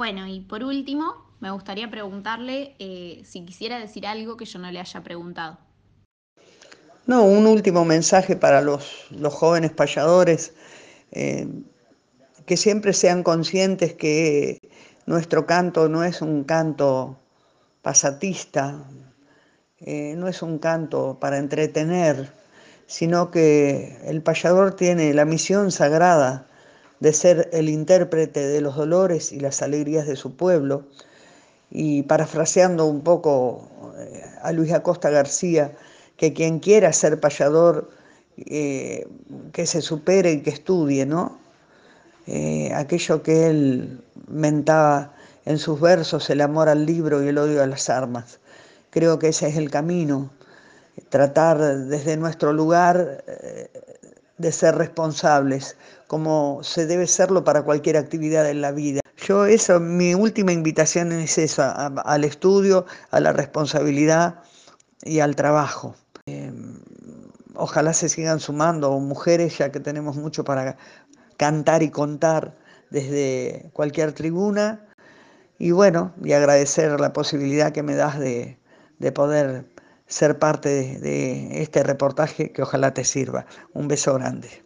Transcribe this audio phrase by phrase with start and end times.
[0.00, 4.70] Bueno, y por último, me gustaría preguntarle eh, si quisiera decir algo que yo no
[4.70, 5.58] le haya preguntado.
[7.04, 10.54] No, un último mensaje para los, jóvenes payadores,
[11.12, 11.46] eh,
[12.46, 14.70] que siempre sean conscientes que
[15.04, 17.18] nuestro canto no es un canto
[17.82, 18.82] pasatista,
[19.80, 22.32] eh, no es un canto para entretener,
[22.86, 26.46] sino que el payador tiene la misión sagrada
[27.00, 30.84] de ser el intérprete de los dolores y las alegrías de su pueblo.
[31.70, 33.68] Y parafraseando un poco
[33.98, 35.72] eh, a Luis Acosta García,
[36.16, 37.90] que quien quiera ser payador,
[38.36, 39.06] eh,
[39.52, 41.38] que se supere y que estudie, ¿no?
[42.26, 45.14] Eh, aquello que él mentaba
[45.46, 48.40] en sus versos, el amor al libro y el odio a las armas.
[48.90, 50.30] Creo que ese es el camino,
[51.08, 53.24] tratar desde nuestro lugar
[54.40, 55.76] de ser responsables,
[56.06, 59.00] como se debe serlo para cualquier actividad en la vida.
[59.18, 64.42] Yo eso, mi última invitación es esa, al estudio, a la responsabilidad
[65.02, 65.94] y al trabajo.
[66.24, 66.80] Em,
[67.54, 70.78] ojalá se sigan sumando mujeres, ya que tenemos mucho para
[71.36, 72.56] cantar y contar
[72.88, 74.86] desde cualquier tribuna.
[75.58, 78.58] Y bueno, y agradecer la posibilidad que me das de,
[78.98, 79.66] de poder
[80.10, 83.46] ser parte de, este reportaje que ojalá te sirva.
[83.72, 84.64] Un beso grande.